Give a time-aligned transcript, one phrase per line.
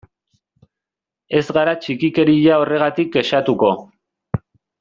[1.41, 3.73] Ez gara txikikeria horregatik kexatuko.